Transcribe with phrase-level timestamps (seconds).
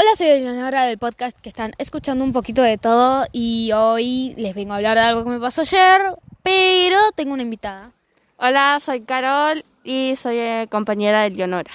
[0.00, 4.54] Hola, soy Eleonora del podcast que están escuchando un poquito de todo y hoy les
[4.54, 7.90] vengo a hablar de algo que me pasó ayer, pero tengo una invitada.
[8.36, 11.72] Hola, soy Carol y soy eh, compañera de Leonora.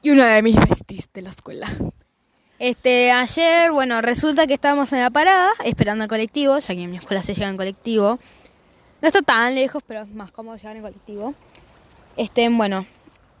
[0.00, 1.68] Y una de mis besties de la escuela.
[2.58, 6.90] Este, ayer, bueno, resulta que estábamos en la parada esperando el colectivo, ya que en
[6.90, 8.18] mi escuela se llega en colectivo.
[9.02, 11.34] No está tan lejos, pero es más cómodo llegar en colectivo.
[12.16, 12.86] Este, bueno,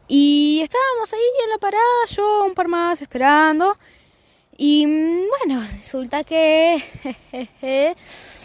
[0.08, 3.78] y estábamos ahí en la parada, yo un par más esperando.
[4.56, 6.82] Y mm, bueno, resulta que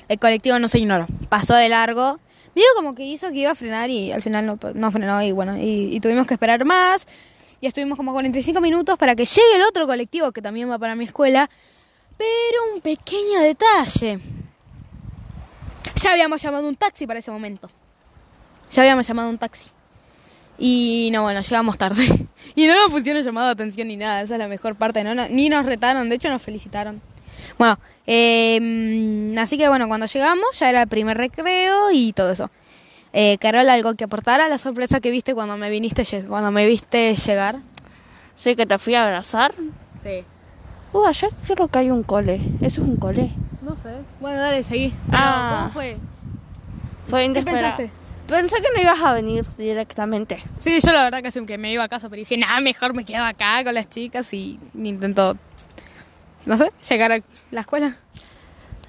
[0.08, 2.20] el colectivo no se ignoró, pasó de largo.
[2.54, 5.56] Digo como que hizo que iba a frenar y al final no, frenó y bueno,
[5.58, 7.08] y, tuvimos que esperar más.
[7.62, 10.96] Y estuvimos como 45 minutos para que llegue el otro colectivo que también va para
[10.96, 11.50] mi escuela.
[12.18, 14.20] Pero un pequeño detalle.
[16.02, 17.70] Ya habíamos llamado un taxi para ese momento.
[18.72, 19.70] Ya habíamos llamado un taxi.
[20.64, 22.08] Y no, bueno, llegamos tarde.
[22.54, 25.16] Y no nos pusieron llamado de atención ni nada, esa es la mejor parte, ¿no?
[25.30, 27.02] ni nos retaron, de hecho nos felicitaron.
[27.58, 32.52] Bueno, eh, así que bueno, cuando llegamos ya era el primer recreo y todo eso.
[33.14, 36.66] Eh, Carol, ¿algo que aportar a la sorpresa que viste cuando me viniste cuando me
[36.66, 37.60] viste llegar?
[38.36, 39.54] Sí, que te fui a abrazar.
[40.04, 40.26] Sí.
[40.92, 42.42] Uh, allá creo que hay un cole.
[42.60, 43.32] ¿Eso es un cole?
[43.62, 43.96] No sé.
[44.20, 44.94] Bueno, dale, seguí.
[45.12, 45.62] Ah.
[45.62, 45.98] ¿Cómo fue?
[47.08, 48.01] Fue ¿Qué pensaste?
[48.28, 50.42] Pensé que no ibas a venir directamente.
[50.60, 53.04] Sí, yo la verdad que que me iba a casa, pero dije, nada, mejor me
[53.04, 55.36] quedo acá con las chicas y intento,
[56.46, 57.20] no sé, llegar a
[57.52, 57.98] la escuela.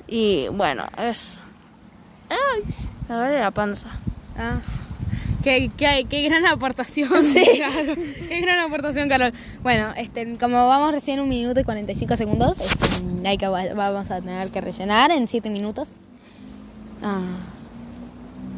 [0.07, 1.39] Y bueno, es...
[2.31, 2.63] Ay,
[3.09, 3.89] me duele la panza.
[4.37, 4.61] Ah,
[5.43, 7.25] qué, qué, qué gran aportación.
[7.25, 7.45] Sí.
[7.57, 9.33] Claro, qué gran aportación, Carol.
[9.63, 14.21] Bueno, este, como vamos recién un minuto y 45 segundos, este, hay que, vamos a
[14.21, 15.91] tener que rellenar en 7 minutos.
[17.03, 17.52] Ah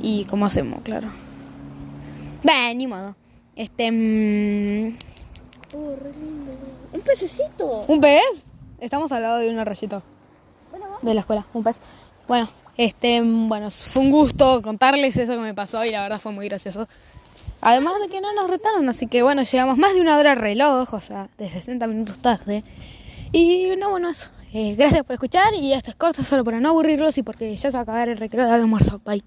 [0.05, 1.09] y cómo hacemos, claro.
[2.43, 3.17] Ven, ni modo.
[3.57, 3.91] Este.
[3.91, 4.97] Mmm...
[5.75, 6.53] Oh, re lindo.
[6.93, 7.85] Un pececito.
[7.89, 8.23] ¿Un pez?
[8.81, 10.03] Estamos al lado de un arroyito.
[11.01, 11.81] de la escuela, un pez.
[12.29, 16.33] Bueno, este, bueno, fue un gusto contarles eso que me pasó y la verdad fue
[16.33, 16.87] muy gracioso.
[17.63, 20.93] Además de que no nos retaron, así que bueno, llegamos más de una hora reloj,
[20.93, 22.63] o sea, de 60 minutos tarde.
[23.33, 24.31] Y no, bueno, eso.
[24.53, 27.71] Eh, gracias por escuchar y esto es corto solo para no aburrirlos y porque ya
[27.71, 29.01] se va a acabar el recreo de almuerzo.
[29.03, 29.25] Bye.